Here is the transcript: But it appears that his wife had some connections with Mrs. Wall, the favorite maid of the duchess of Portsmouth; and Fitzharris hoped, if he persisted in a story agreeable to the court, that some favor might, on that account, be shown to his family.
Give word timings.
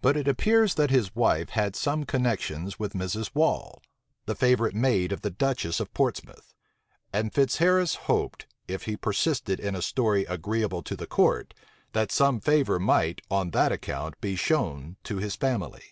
But 0.00 0.16
it 0.16 0.26
appears 0.26 0.76
that 0.76 0.88
his 0.88 1.14
wife 1.14 1.50
had 1.50 1.76
some 1.76 2.04
connections 2.04 2.78
with 2.78 2.94
Mrs. 2.94 3.34
Wall, 3.34 3.82
the 4.24 4.34
favorite 4.34 4.74
maid 4.74 5.12
of 5.12 5.20
the 5.20 5.28
duchess 5.28 5.80
of 5.80 5.92
Portsmouth; 5.92 6.54
and 7.12 7.30
Fitzharris 7.30 7.94
hoped, 8.06 8.46
if 8.68 8.84
he 8.84 8.96
persisted 8.96 9.60
in 9.60 9.76
a 9.76 9.82
story 9.82 10.24
agreeable 10.24 10.82
to 10.84 10.96
the 10.96 11.06
court, 11.06 11.52
that 11.92 12.10
some 12.10 12.40
favor 12.40 12.78
might, 12.80 13.20
on 13.30 13.50
that 13.50 13.70
account, 13.70 14.18
be 14.22 14.34
shown 14.34 14.96
to 15.04 15.18
his 15.18 15.36
family. 15.36 15.84